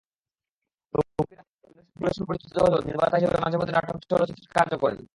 তৌকির 0.93 1.39
আহমেদ 1.39 1.63
অভিনয়শিল্পী 1.63 1.99
হিসেবে 1.99 2.15
সুপরিচিত 2.17 2.53
হলেও 2.57 2.85
নির্মাতা 2.87 3.15
হিসেবে 3.17 3.37
মাঝেমধ্যে 3.43 3.75
নাটক, 3.75 3.95
চলচ্চিত্রের 4.09 4.53
কাজও 4.55 4.77
করেন। 4.83 4.99